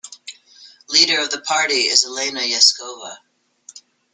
Leader 0.89 1.19
of 1.19 1.29
the 1.29 1.41
party 1.41 1.81
is 1.81 2.05
Alena 2.07 2.39
Yaskova. 2.41 3.17